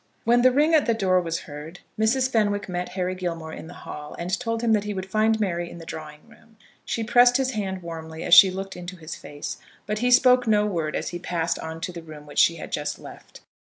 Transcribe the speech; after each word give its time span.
When 0.23 0.41
the 0.41 0.51
ring 0.51 0.73
at 0.73 0.87
the 0.87 0.95
door 0.95 1.21
was 1.21 1.41
heard, 1.41 1.81
Mrs. 1.99 2.27
Fenwick 2.27 2.67
met 2.67 2.89
Harry 2.97 3.13
Gilmore 3.13 3.53
in 3.53 3.67
the 3.67 3.75
hall, 3.85 4.15
and 4.17 4.39
told 4.39 4.63
him 4.63 4.73
that 4.73 4.83
he 4.83 4.95
would 4.95 5.05
find 5.05 5.39
Mary 5.39 5.69
in 5.69 5.77
the 5.77 5.85
drawing 5.85 6.27
room. 6.27 6.57
She 6.83 7.03
pressed 7.03 7.37
his 7.37 7.51
hand 7.51 7.83
warmly 7.83 8.23
as 8.23 8.33
she 8.33 8.49
looked 8.49 8.75
into 8.75 8.95
his 8.97 9.15
face, 9.15 9.57
but 9.85 9.99
he 9.99 10.09
spoke 10.09 10.47
no 10.47 10.65
word 10.65 10.95
as 10.95 11.09
he 11.09 11.19
passed 11.19 11.59
on 11.59 11.81
to 11.81 11.91
the 11.91 12.01
room 12.01 12.25
which 12.25 12.39
she 12.39 12.55
had 12.55 12.71
just 12.71 12.97
left. 12.97 13.41